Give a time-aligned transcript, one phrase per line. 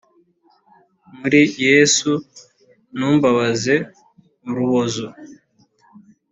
[1.19, 1.33] mr
[1.65, 2.11] yesu
[2.97, 3.75] ntumbabaze
[4.49, 5.05] urubozo